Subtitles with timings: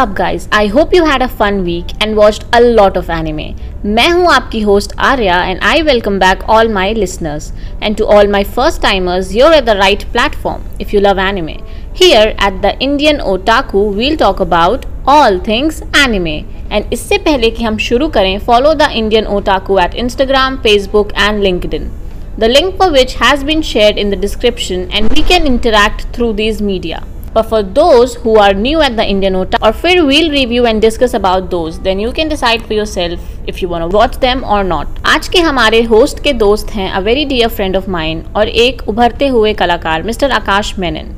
[0.00, 0.48] up guys?
[0.50, 3.54] I hope you had a fun week and watched a lot of anime.
[3.84, 7.52] मैं हूँ आपकी host Arya and I welcome back all my listeners.
[7.82, 11.58] And to all my first timers, you're at the right platform if you love anime.
[11.92, 16.36] Here at the Indian Otaku, we'll talk about all things anime.
[16.70, 21.42] And इससे पहले कि हम शुरू करें, follow the Indian Otaku at Instagram, Facebook and
[21.42, 21.90] LinkedIn.
[22.38, 26.32] The link for which has been shared in the description and we can interact through
[26.32, 27.02] these media.
[27.34, 30.80] But for those who are new at the Indian Ota or फिर we'll review and
[30.80, 34.44] discuss about those, then you can decide for yourself if you want to watch them
[34.44, 34.98] or not.
[35.06, 38.82] आज के हमारे host के दोस्त हैं a very dear friend of mine और एक
[38.88, 41.14] उभरते हुए कलाकार मिस्टर आकाश मेनन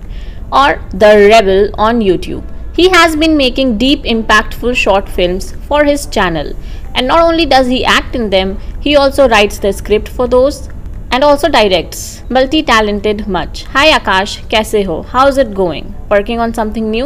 [0.62, 2.55] और the rebel on YouTube.
[2.78, 6.52] He has been making deep, impactful short films for his channel.
[6.95, 10.69] And not only does he act in them, he also writes the script for those
[11.10, 12.23] and also directs.
[12.28, 13.64] Multi-talented much.
[13.77, 15.03] Hi Akash, kaise ho?
[15.03, 15.92] How's it going?
[16.14, 17.06] Working on something new?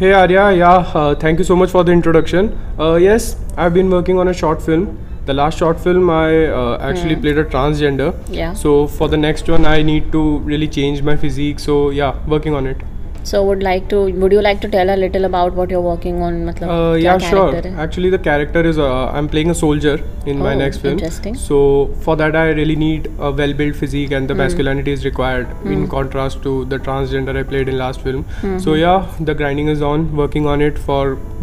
[0.00, 2.48] Hey Arya, yeah, uh, thank you so much for the introduction.
[2.76, 4.98] Uh, yes, I've been working on a short film.
[5.26, 7.20] The last short film, I uh, actually Hmm.
[7.26, 8.08] played a transgender.
[8.38, 8.54] Yeah.
[8.62, 11.60] So for the next one, I need to really change my physique.
[11.66, 12.82] So yeah, working on it.
[13.27, 16.17] So would like to would you like to tell a little about what you're working
[16.29, 16.39] on?
[16.47, 17.43] मतलब Uh, क्या yeah, sure.
[17.43, 17.83] character है?
[17.83, 18.87] Actually, the character is uh,
[19.19, 19.93] I'm playing a soldier
[20.33, 20.97] in my Oh, next film.
[20.97, 21.37] interesting.
[21.43, 21.59] So
[22.07, 24.41] for that, I really need a well-built physique, and the Hmm.
[24.43, 28.25] masculinity is required in contrast to the transgender I played in last film.
[28.43, 28.57] Hmm.
[28.67, 31.01] So yeah, the grinding is on, working on it for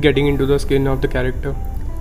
[0.09, 1.55] getting into the skin of the character.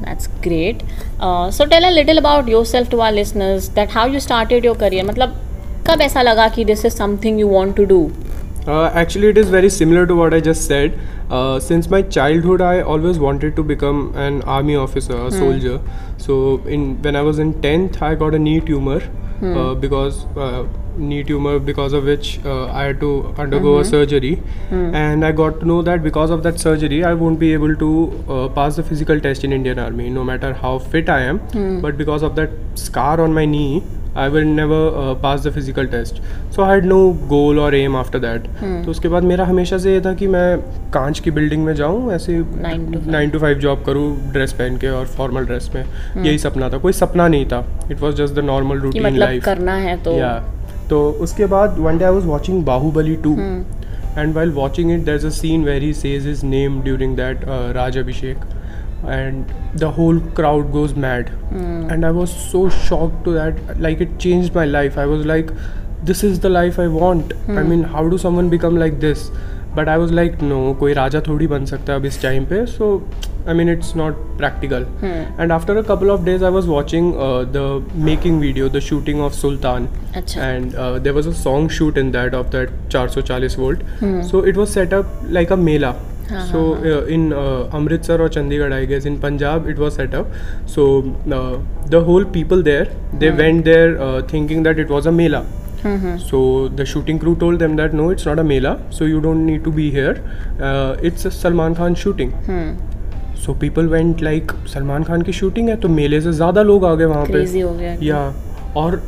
[0.04, 0.84] That's great.
[1.20, 3.70] Uh, so tell a little about yourself to our listeners.
[3.80, 5.08] That how you started your career.
[5.14, 5.40] मतलब
[5.88, 8.00] कब ऐसा लगा कि this is something you want to do?
[8.67, 10.99] uh, actually, it is very similar to what I just said.
[11.31, 15.81] Uh, since my childhood, I always wanted to become an army officer, a soldier.
[16.17, 19.03] So, in when I was in tenth, I got a knee tumor
[19.43, 20.65] uh, because uh,
[20.97, 24.33] knee tumor because of which uh, I had to undergo a surgery,
[25.03, 27.91] and I got to know that because of that surgery, I won't be able to
[28.29, 31.41] uh, pass the physical test in Indian Army, no matter how fit I am.
[31.83, 32.51] But because of that
[32.87, 33.83] scar on my knee,
[34.17, 36.23] I will never pass the physical test
[36.55, 36.99] so I had no
[37.29, 38.47] goal और M after that
[38.85, 40.57] तो उसके बाद मेरा हमेशा से ये था कि मैं
[40.95, 45.07] कांच की बिल्डिंग में जाऊँ ऐसे नाइन टू फाइव जॉब करूँ ड्रेस पहन के और
[45.07, 46.27] फॉर्मल ड्रेस में। Hmm.
[46.27, 49.75] यही सपना था। कोई सपना नहीं था। It was just the normal routine life करना
[49.75, 50.33] है तो। या
[50.91, 53.37] तो उसके बाद one day I was watching Baahubali two
[54.19, 57.45] and while watching it there a scene very says his name during that
[57.77, 58.37] Raj Abhishek
[59.07, 59.53] and
[59.85, 61.31] the whole crowd goes mad
[61.95, 65.51] and I was so shocked to that like it changed my life I was like
[66.05, 69.31] this is the life I want I mean how do someone become like this
[69.75, 72.65] but I was like no कोई राजा थोड़ी बन सकता है अब इस time पे
[72.73, 72.91] so
[73.47, 74.85] I mean it's not practical
[75.39, 77.65] and after a couple of days I was watching uh, the
[78.11, 82.13] making video the shooting of Sultan अच्छा and uh, there was a song shoot in
[82.13, 83.85] that of that 440 volt
[84.31, 85.07] so it was set up
[85.39, 85.95] like a mela
[86.43, 86.63] so
[87.09, 90.33] in Amritsar और Chandigarh I guess in Punjab it was setup
[90.69, 90.87] so
[91.89, 95.43] the whole people there they went there thinking that it was a mela
[95.87, 96.41] so
[96.77, 99.65] the shooting crew told them that no it's not a mela so you don't need
[99.65, 102.33] to be here it's Salman Khan shooting
[103.37, 106.95] so people went like Salman Khan की shooting है तो मेले से ज़्यादा लोग आ
[106.95, 108.23] गए वहाँ पे या
[108.77, 109.03] और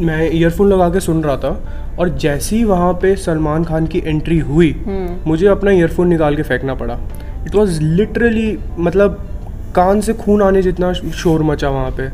[0.00, 4.02] मैं ईयरफोन लगा के सुन रहा था और जैसे ही वहाँ पे सलमान खान की
[4.06, 4.74] एंट्री हुई
[5.26, 6.98] मुझे अपना ईयरफोन निकाल के फेंकना पड़ा।
[7.46, 9.24] इट वॉज़ लिटरली मतलब
[9.76, 12.08] कान से खून आने जितना शोर मचा वहाँ पे।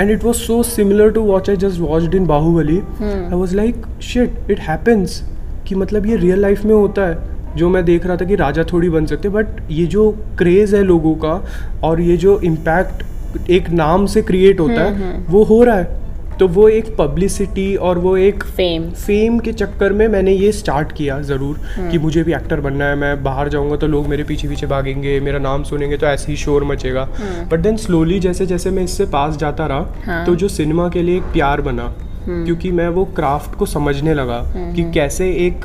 [0.00, 3.86] And it was so similar to watch I just watched in Baahubali I was like
[4.02, 5.22] shit it happens
[5.68, 8.64] कि मतलब ये रियल लाइफ में होता है। जो मैं देख रहा था कि राजा
[8.72, 11.40] थोड़ी बन सकते बट ये जो क्रेज़ है लोगों का
[11.84, 16.05] और ये जो इम्पैक्ट एक नाम से क्रिएट होता है वो हो रहा है।
[16.40, 20.92] तो वो एक पब्लिसिटी और वो एक फेम फेम के चक्कर में मैंने ये स्टार्ट
[20.92, 21.60] किया ज़रूर
[21.90, 25.18] कि मुझे भी एक्टर बनना है मैं बाहर जाऊँगा तो लोग मेरे पीछे पीछे भागेंगे
[25.20, 27.04] मेरा नाम सुनेंगे तो ऐसे ही शोर मचेगा।
[27.52, 31.02] बट देन स्लोली जैसे जैसे मैं इससे पास जाता रहा हाँ। तो जो सिनेमा के
[31.02, 31.92] लिए एक प्यार बना
[32.28, 35.64] क्योंकि मैं वो क्राफ्ट को समझने लगा कि कैसे एक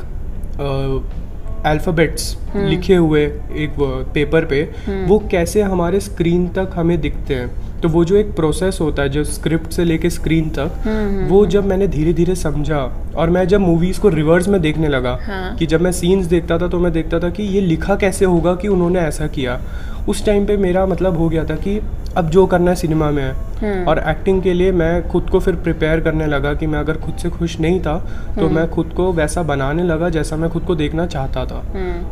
[1.66, 3.24] अल्फ़ाबेट्स लिखे हुए
[3.56, 3.76] एक
[4.14, 4.62] पेपर पे
[5.06, 9.08] वो कैसे हमारे स्क्रीन तक हमें दिखते हैं। तो वो जो एक प्रोसेस होता है
[9.08, 12.82] जो स्क्रिप्ट से लेके स्क्रीन तक वो जब मैंने धीरे धीरे समझा
[13.16, 16.58] और मैं जब मूवीज़ को रिवर्स में देखने लगा हाँ। कि जब मैं सीन्स देखता
[16.58, 19.60] था तो मैं देखता था कि ये लिखा कैसे होगा कि उन्होंने ऐसा किया।
[20.08, 21.80] उस टाइम पे मेरा मतलब हो गया था कि
[22.16, 25.54] अब जो करना है सिनेमा में है। और एक्टिंग के लिए मैं खुद को फिर
[25.56, 27.98] प्रिपेयर करने लगा कि मैं अगर खुद से खुश नहीं था
[28.38, 31.62] तो मैं खुद को वैसा बनाने लगा जैसा मैं खुद को देखना चाहता था।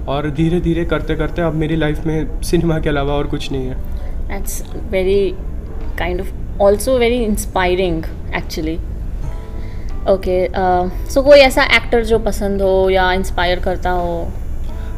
[0.09, 3.67] और धीरे धीरे करते करते अब मेरी लाइफ में सिनेमा के अलावा और कुछ नहीं
[3.67, 3.77] है।
[4.29, 4.63] That's
[4.93, 5.21] very
[5.99, 8.01] kind of also very inspiring
[8.33, 8.79] actually.
[10.09, 10.49] Okay
[11.11, 14.29] so कोई ऐसा एक्टर जो पसंद हो या इंस्पायर करता हो?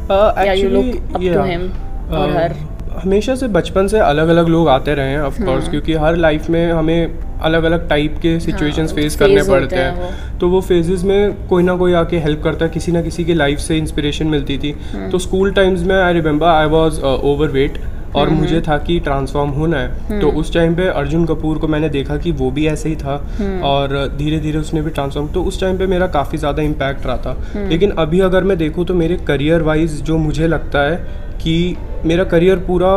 [0.03, 1.71] Uh, या you look up to him
[2.11, 2.55] और Uh, हर
[2.93, 6.49] हमेशा से बचपन से अलग अलग लोग आते रहे हैं ऑफ़। कोर्स क्योंकि हर लाइफ
[6.49, 10.61] में हमें अलग अलग टाइप के सिचुएशंस हाँ, फेस करने पड़ते हैं हैं। तो वो
[10.61, 13.77] फेजेस में कोई ना कोई आके हेल्प करता है किसी ना किसी की लाइफ से
[13.77, 16.99] इंस्पिरेशन मिलती थी। हम्म। तो स्कूल टाइम्स में I remember I was
[17.47, 17.77] overweight
[18.15, 21.67] और हम्म, मुझे था कि ट्रांसफॉर्म होना है तो उस टाइम पे अर्जुन कपूर को
[21.67, 25.27] मैंने देखा कि वो भी ऐसे ही था हम्म। और धीरे धीरे उसने भी ट्रांसफॉर्म
[25.27, 28.57] तो उस टाइम पे मेरा काफ़ी ज़्यादा इम्पैक्ट रहा था हम्म। लेकिन अभी अगर मैं
[28.57, 30.95] देखूँ तो मेरे करियर वाइज जो मुझे लगता है
[31.37, 31.75] कि
[32.05, 32.95] मेरा करियर पूरा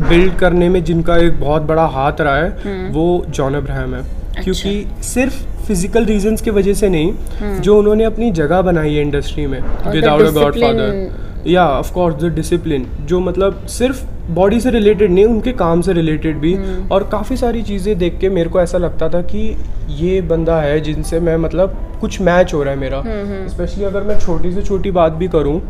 [0.00, 4.00] बिल्ड करने में जिनका एक बहुत बड़ा हाथ रहा है हम्म। वो जॉन अब्राहम है
[4.00, 9.02] अच्छा। क्योंकि सिर्फ़ फ़िज़िकल रीजंस की वजह से नहीं जो उन्होंने अपनी जगह बनाई है
[9.02, 11.10] इंडस्ट्री में hmm. Without a godfather
[11.46, 15.92] या ऑफ़ कोर्स द डिसिप्लिन जो मतलब सिर्फ़ बॉडी से रिलेटेड नहीं उनके काम से
[15.92, 16.90] रिलेटेड भी। hmm.
[16.92, 19.56] और काफ़ी सारी चीज़ें देख के मेरे को ऐसा लगता था कि
[19.90, 24.02] ये बंदा है जिनसे मैं मतलब कुछ मैच हो रहा है मेरा। स्पेशली स्पेशली अगर
[24.02, 25.60] मैं छोटी से छोटी बात भी करूँ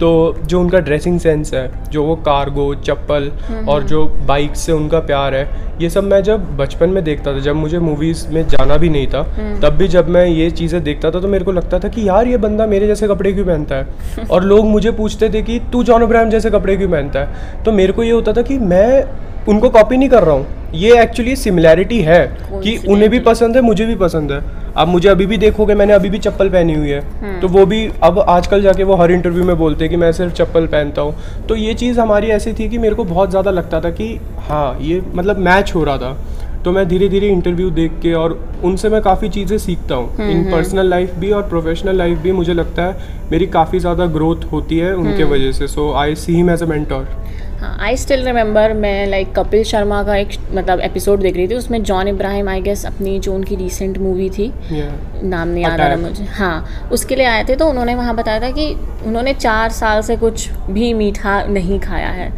[0.00, 0.10] तो
[0.46, 5.00] जो उनका ड्रेसिंग सेंस है जो वो कार्गो चप्पल हम्म, और जो बाइक से उनका
[5.00, 5.48] प्यार है
[5.80, 9.06] ये सब मैं जब बचपन में देखता था जब मुझे मूवीज़ में जाना भी नहीं
[9.06, 11.88] था हम्म। तब भी जब मैं ये चीज़ें देखता था तो मेरे को लगता था
[11.88, 14.26] कि यार ये बंदा मेरे जैसे कपड़े क्यों पहनता है?
[14.30, 17.62] और लोग मुझे पूछते थे कि तू जॉन अब्राहम जैसे कपड़े क्यों पहनता है?
[17.64, 19.04] तो मेरे को ये होता था कि मैं
[19.48, 23.62] उनको कॉपी नहीं कर रहा हूँ। ये एक्चुअली सिमिलैरिटी है कि उन्हें भी पसंद है
[23.62, 24.42] मुझे भी पसंद है।
[24.76, 27.88] आप मुझे अभी भी देखोगे मैंने अभी भी चप्पल पहनी हुई है। तो वो भी
[28.02, 31.46] अब आजकल जाके वो हर इंटरव्यू में बोलते हैं कि मैं सिर्फ़ चप्पल पहनता हूँ।
[31.48, 34.14] तो ये चीज़ हमारी ऐसी थी कि मेरे को बहुत ज़्यादा लगता था कि
[34.48, 36.16] हाँ ये मतलब मैच हो रहा था।
[36.64, 38.32] तो मैं धीरे धीरे इंटरव्यू देख के और
[38.64, 42.54] उनसे मैं काफ़ी चीज़ें सीखता हूँ। इन पर्सनल लाइफ भी और प्रोफेशनल लाइफ भी मुझे
[42.54, 46.50] लगता है मेरी काफ़ी ज़्यादा ग्रोथ होती है उनके वजह से। So I see him
[46.50, 47.08] as a mentor
[47.60, 51.54] हाँ आई स्टिल रिमेंबर मैं लाइक कपिल शर्मा का एक मतलब एपिसोड देख रही थी।
[51.54, 55.24] उसमें जॉन इब्राहिम आई गेस अपनी जो उनकी रिसेंट मूवी थी। Yeah.
[55.24, 55.96] नाम नहीं याद आ रहा.
[55.98, 58.72] मुझे। हाँ उसके लिए आए थे तो उन्होंने वहाँ बताया था कि
[59.06, 62.32] उन्होंने चार साल से कुछ भी मीठा नहीं खाया है।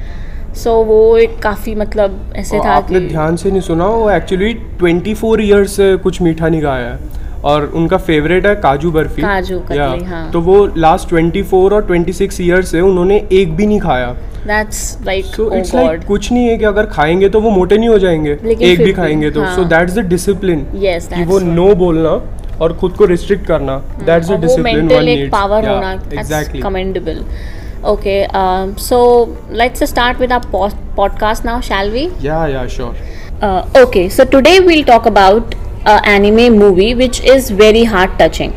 [0.54, 5.40] सो वो एक काफ़ी मतलब ऐसे था आपने ध्यान से नहीं सुना वो एक्चुअली 24
[5.40, 10.04] इयर्स से कुछ मीठा नहीं खाया है। और उनका फेवरेट है काजू बर्फ़ी। काजू कतली,
[10.04, 14.06] हाँ। तो वो लास्ट 24 और 26 इयर्स से उन्होंने एक भी नहीं खाया।
[14.46, 17.88] That's like so it's like कुछ नहीं है कि अगर खाएँगे तो वो मोटे नहीं
[17.88, 22.10] हो जाएँगे। एक भी खाएँगे तो। सो दैट्स द डिसिप्लिन कि वो नो बोलना
[22.60, 27.24] और खुद को रिस्ट्रिक्ट करना। That's the discipline one needs power होना exactly commendable
[27.83, 28.99] okay um, so
[29.49, 33.05] let's just start with our pod- podcast now shall we yeah yeah sure
[33.45, 35.53] Uh, okay, so today we'll talk about
[35.85, 38.53] a anime movie which is very heart touching.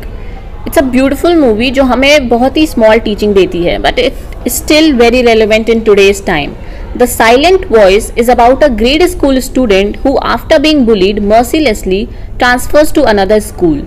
[0.65, 4.17] It's a beautiful movie जो हमें बहुत ही small teaching देती है but it
[4.49, 6.55] is still very relevant in today's time.
[7.03, 12.01] The Silent Voice is about a grade school student who after being bullied mercilessly
[12.39, 13.77] transfers to another school.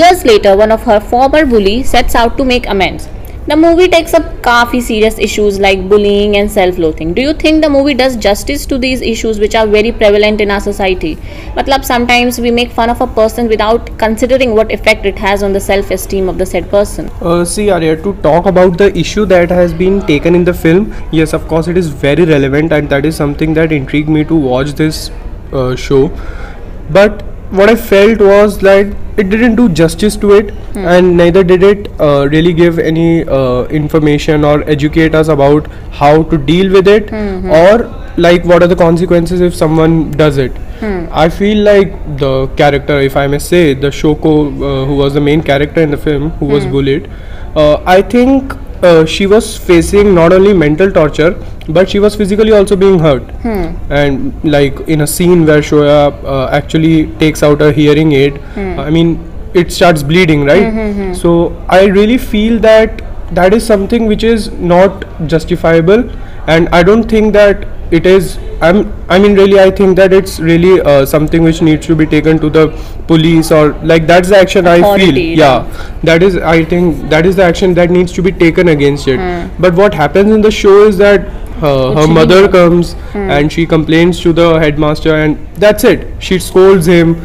[0.00, 3.08] Years later, one of her former bully sets out to make amends.
[3.47, 7.13] The movie takes up kafi serious issues like bullying and self-loathing.
[7.13, 10.49] Do you think the movie does justice to these issues which are very prevalent in
[10.49, 11.17] our society?
[11.57, 15.53] Matlab, sometimes we make fun of a person without considering what effect it has on
[15.53, 17.11] the self-esteem of the said person.
[17.21, 20.91] Uh, see Arya, to talk about the issue that has been taken in the film,
[21.11, 24.35] yes of course it is very relevant and that is something that intrigued me to
[24.35, 25.11] watch this
[25.53, 26.11] uh, show.
[26.89, 27.23] But
[27.55, 28.87] what I felt was that
[29.17, 33.63] it didn't do justice to it, and neither did it uh, really give any uh,
[33.81, 37.11] information or educate us about how to deal with it,
[37.59, 40.51] or like what are the consequences if someone does it.
[41.11, 45.21] I feel like the character, if I may say, the Shoko, uh, who was the
[45.21, 47.09] main character in the film, who was bullied,
[47.55, 48.53] uh, I think
[48.83, 51.31] uh, she was facing not only mental torture,
[51.67, 53.23] but she was physically also being hurt.
[53.41, 53.75] Hmm.
[53.91, 58.79] And like in a scene where Shoya uh, actually takes out a hearing aid, hmm.
[58.79, 60.71] I mean, it starts bleeding, right?
[60.71, 63.01] Hmm, so I really feel that
[63.33, 66.09] that is something which is not justifiable,
[66.47, 68.37] and I don't think that it is.
[68.60, 68.92] I'm.
[69.08, 72.38] I mean, really, I think that it's really uh, something which needs to be taken
[72.38, 72.68] to the
[73.06, 74.94] police or like that's the action I feel.
[74.94, 76.36] Authority, Yeah, that is.
[76.36, 79.18] I think that is the action that needs to be taken against it.
[79.58, 82.52] But what happens in the show is that uh, her Kuch nahi mother hota.
[82.52, 86.08] comes and she complains to the headmaster, and that's it.
[86.18, 87.16] She scolds him,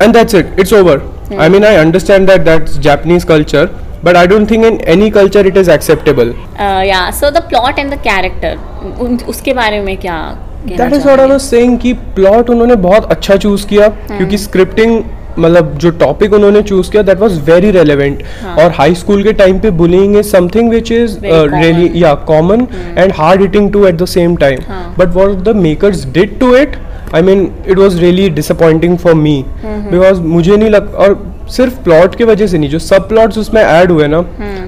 [0.00, 0.58] and that's it.
[0.58, 1.00] It's over.
[1.30, 3.68] I mean, I understand that that's Japanese culture,
[4.02, 6.30] but I don't think in any culture it is acceptable.
[6.58, 8.56] Uh, yeah, so the plot and the character,
[9.00, 11.27] उन, उसके बारे में क्या कहना that is what I?
[11.27, 15.03] Was saying कि plot उन्होंने बहुत अच्छा चूज़ किया क्योंकि स्क्रिप्टिंग
[15.39, 18.23] मतलब जो टॉपिक उन्होंने चूज़ किया दैट वाज वेरी रेलेवेंट
[18.59, 22.67] और हाई स्कूल के टाइम पे bullying is something which is really या common
[22.97, 24.95] and hard hitting too at the same time हाँ.
[24.99, 26.75] But what the makers did to it
[27.15, 31.13] I mean it was really disappointing for me because मुझे नहीं लग और
[31.55, 34.21] सिर्फ़ plot की वजह से नहीं जो सब प्लॉट्स उसमें ऐड हुए ना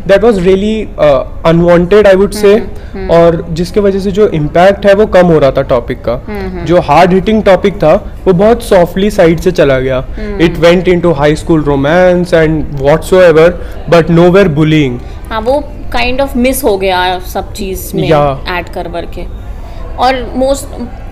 [0.08, 0.82] that was really
[1.46, 2.56] unwanted I would say
[3.12, 6.20] और जिसके वजह से जो इम्पैक्ट है वो कम हो रहा था टॉपिक का।
[6.66, 7.94] जो हार्ड हिटिंग टॉपिक था
[8.26, 10.04] वो बहुत सॉफ्टली साइड से चला गया।
[10.42, 12.66] It went into high school romance and
[13.14, 13.50] whatsoever
[13.90, 15.00] but nowhere bullying
[15.30, 15.60] हाँ वो
[15.94, 18.48] काइंड ऑफ़ मिस हो गया सब चीज़ में Yeah.
[18.50, 19.26] ऐड कर कर के।
[19.98, 21.05] और मोस्ट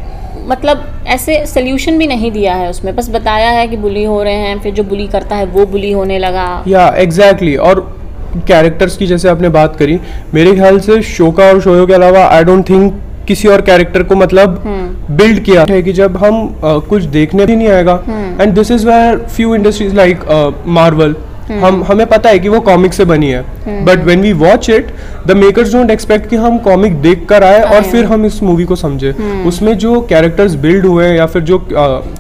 [0.48, 4.34] मतलब ऐसे सोल्यूशन भी नहीं दिया है उसमें। बस बताया है कि बुली हो रहे
[4.36, 7.82] हैं फिर जो बुली करता है वो बुली होने लगा। या एग्जैक्टली और
[8.48, 10.00] कैरेक्टर्स की जैसे आपने बात करी
[10.34, 12.94] मेरे ख्याल से शोका और शोयो के अलावा आई डोंट थिंक
[13.28, 14.64] किसी और कैरेक्टर को मतलब
[15.12, 17.94] बिल्ड किया है कि जब हम uh, कुछ देखने भी नहीं आएगा।
[18.42, 20.26] And this is where few industries like
[20.70, 21.16] Marvel
[21.62, 24.88] हम हमें पता है कि वो कॉमिक से बनी है। But when we watch it
[25.28, 28.64] the makers don't expect कि हम कॉमिक देख कर आए और फिर हम इस मूवी
[28.64, 29.12] को समझे।
[29.48, 31.66] उसमें जो कैरेक्टर्स बिल्ड हुए हैं या फिर जो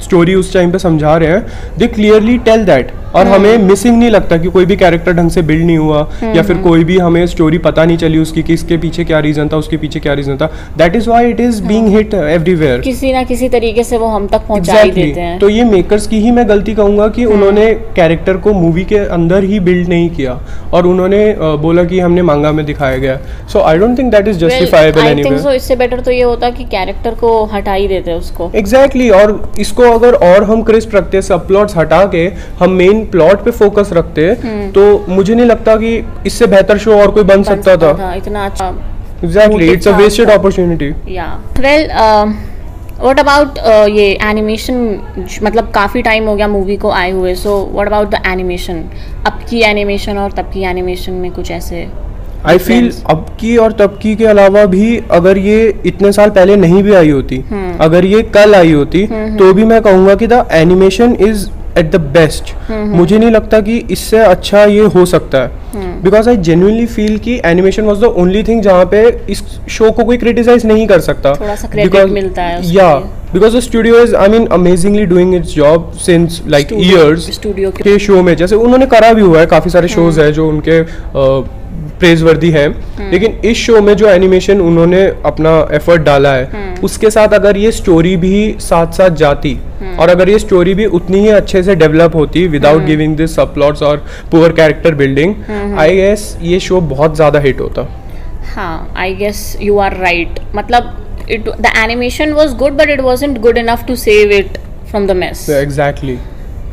[0.01, 4.09] स्टोरी उस टाइम पे समझा रहे हैं दे क्लियरली टेल दैट और हमें मिसिंग नहीं
[4.09, 7.25] लगता कि कोई भी कैरेक्टर ढंग से बिल्ड नहीं हुआ या फिर कोई भी हमें
[7.27, 10.37] स्टोरी पता नहीं चली उसकी कि इसके पीछे क्या रीजन था उसके पीछे क्या रीजन
[10.37, 10.45] था।
[10.77, 14.27] That is why it is being hit everywhere किसी ना किसी तरीके से वो हम
[14.27, 17.73] तक पहुँचा ही देते हैं। तो ये मेकर्स की ही मैं गलती कहूँगा कि उन्होंने
[17.95, 20.39] कैरेक्टर को मूवी के अंदर ही बिल्ड नहीं किया।
[20.73, 23.17] और उन्होंने बोला कि हमने मांगा में दिखाया गया।
[23.53, 26.21] So I don't think that is justifiable I think anywhere so इससे बेटर तो ये
[26.23, 30.63] होता कि कैरेक्टर को हटा ही देते उसको। एग्जैक्टली exactly, और इसको अगर और हम
[30.63, 32.25] क्रिस्प रखते सब प्लॉट्स हटा के
[32.59, 34.33] हम मेन प्लॉट पे फोकस रखते
[34.71, 37.97] तो मुझे नहीं लगता कि इससे बेहतर शो और कोई बन बन सकता सकता था
[37.99, 38.67] था इतना अच्छा।
[39.23, 40.29] Exactly it's a wasted.
[40.29, 41.25] Opportunity या
[41.59, 41.87] वेल
[42.99, 43.57] व्हाट अबाउट
[43.89, 44.75] ये एनिमेशन
[45.43, 48.83] मतलब काफ़ी टाइम हो गया मूवी को आए हुए so what about the animation
[49.25, 51.87] अब की एनिमेशन और तब की एनिमेशन में कुछ ऐसे
[52.45, 56.55] आई फील अब की और तब की के अलावा भी अगर ये इतने साल पहले
[56.57, 57.37] नहीं भी आई होती
[57.81, 59.05] अगर ये कल आई होती
[59.37, 63.77] तो भी मैं कहूँगा कि the animation is at the best मुझे नहीं लगता कि
[63.91, 65.51] इससे अच्छा ये हो सकता है।
[66.03, 70.03] बिकॉज़ आई जेन्यूनली फील कि animation was the only thing जहाँ पे इस शो को
[70.03, 71.33] कोई क्रिटिसाइज नहीं कर सकता।
[72.41, 72.93] है या
[73.33, 77.27] because the studio is I mean amazingly doing its job since like years
[77.71, 80.49] के- के शो में। जैसे उन्होंने करा भी हुआ है काफ़ी सारे शोज़ है जो
[80.49, 80.81] उनके
[82.03, 82.67] प्रेजवर्दी है।
[83.11, 87.71] लेकिन इस शो में जो एनिमेशन उन्होंने अपना एफर्ट डाला है उसके साथ अगर ये
[87.73, 89.57] स्टोरी भी साथ साथ जाती
[89.99, 93.83] और अगर ये स्टोरी भी उतनी ही अच्छे से डेवलप होती विदाउट गिविंग दिस सबप्लॉट्स
[93.83, 95.35] और poor character building
[95.79, 97.87] I guess ये शो बहुत ज़्यादा हिट होता।
[98.47, 103.39] हाँ I guess you are right मतलब it the animation was good but it wasn't
[103.41, 104.57] good enough to save it
[104.89, 106.17] from the mess exactly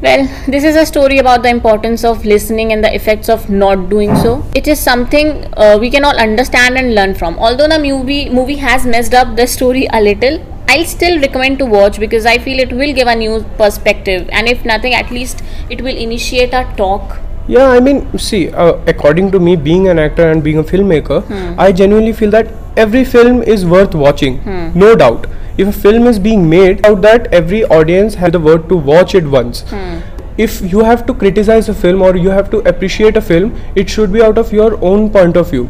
[0.03, 3.91] Well, this is a story about the importance of listening and the effects of not
[3.91, 4.43] doing so.
[4.55, 7.39] It is something uh, we can all understand and learn from.
[7.39, 10.39] Although the movie movie has messed up the story a little,
[10.69, 14.49] I'll still recommend to watch because I feel it will give a new perspective, and
[14.49, 17.19] if nothing, at least it will initiate a talk.
[17.49, 21.21] Yeah, I mean, see, uh, according to me, being an actor and being a filmmaker,
[21.59, 24.41] I genuinely feel that every film is worth watching,
[24.75, 25.27] no doubt.
[25.61, 29.15] If a film is being made, out that every audience has the word to watch
[29.15, 29.63] it once.
[29.73, 29.99] hmm.
[30.43, 33.91] If you have to criticize a film or you have to appreciate a film, it
[33.95, 35.65] should be out of your own point of view.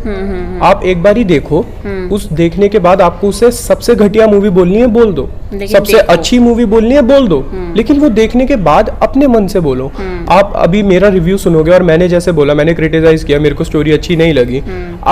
[0.69, 1.65] आप एक बार ही देखो
[2.15, 5.29] उस देखने के बाद आपको उसे सबसे घटिया मूवी बोलनी है बोल दो
[5.73, 7.43] सबसे। अच्छी मूवी बोलनी है बोल दो
[7.77, 9.91] लेकिन वो देखने के बाद अपने मन से बोलो
[10.39, 13.93] आप अभी मेरा रिव्यू सुनोगे और मैंने जैसे बोला मैंने क्रिटिसाइज किया मेरे को स्टोरी
[13.93, 14.63] अच्छी नहीं लगी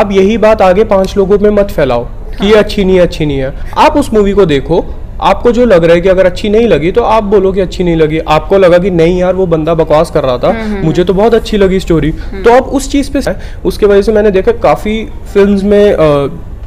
[0.03, 2.07] अब यही बात आगे पाँच लोगों में मत फैलाओ
[2.39, 4.85] कि ये अच्छी नहीं है अच्छी नहीं है। आप उस मूवी को देखो
[5.23, 7.85] आपको जो लग रहा है कि अगर अच्छी नहीं लगी तो आप बोलो कि अच्छी
[7.85, 10.53] नहीं लगी। आपको लगा कि नहीं यार वो बंदा बकवास कर रहा था।
[10.85, 14.31] मुझे तो बहुत अच्छी लगी स्टोरी तो आप उस चीज़ पे उसके वजह से मैंने
[14.31, 15.05] देखा काफ़ी
[15.35, 15.97] फिल्म्स में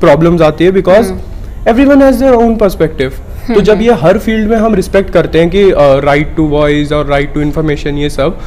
[0.02, 1.14] प्रॉब्लम्स आती है because
[1.86, 3.14] everyone has their own perspective
[3.48, 5.64] तो जब ये हर फ़ील्ड में हम रिस्पेक्ट करते हैं कि
[6.06, 8.38] राइट टू वॉइस और राइट टू इन्फॉर्मेशन ये सब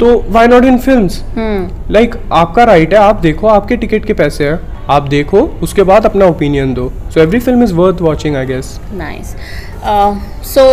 [0.00, 4.14] तो why not in film like आपका राइट right है आप देखो आपके टिकट के
[4.14, 8.36] पैसे हैं। आप देखो उसके बाद अपना ओपिनियन दो। So every film is worth watching
[8.36, 9.34] I guess nice
[10.46, 10.66] so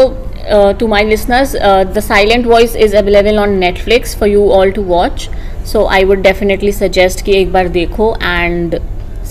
[0.79, 1.55] to my listeners
[1.95, 5.29] the silent voice is available on Netflix for you all to watch
[5.71, 8.79] so I would definitely suggest कि एक बार देखो and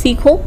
[0.02, 0.40] सीखो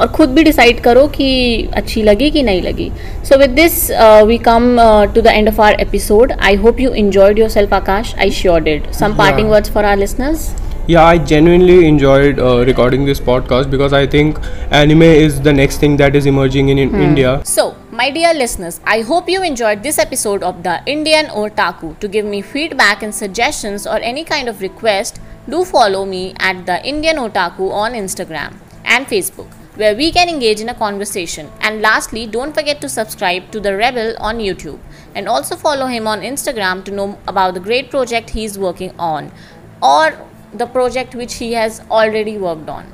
[0.00, 1.28] और खुद भी decide करो कि
[1.76, 2.90] अच्छी लगी कि नहीं लगी।
[3.28, 3.90] So with this
[4.26, 4.76] we come
[5.14, 8.90] to the end of our episode I hope you enjoyed yourself Akash I sure did
[9.00, 10.50] some parting words for our listeners
[10.88, 14.38] Yeah, I genuinely enjoyed uh, recording this podcast because I think
[14.70, 17.42] anime is the next thing that is emerging in, in India.
[17.44, 21.98] So, my dear listeners, I hope you enjoyed this episode of The Indian Otaku.
[21.98, 26.64] To give me feedback and suggestions or any kind of request, do follow me at
[26.64, 29.52] The Indian Otaku on Instagram and Facebook.
[29.80, 31.50] where we can engage in a conversation.
[31.60, 34.80] And lastly, don't forget to subscribe to The Rebel on YouTube
[35.14, 39.30] and also follow him on Instagram to know about the great project he's working on
[39.80, 40.18] or
[40.52, 42.86] the project which he has already worked on.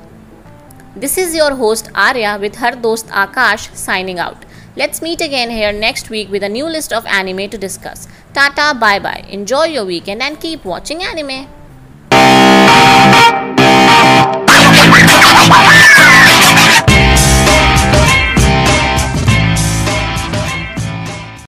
[0.95, 4.45] This is your host Arya with her dost Akash signing out.
[4.77, 8.07] Let's meet again here next week with a new list of anime to discuss.
[8.33, 9.25] Tata, bye bye.
[9.29, 11.47] Enjoy your weekend and keep watching anime.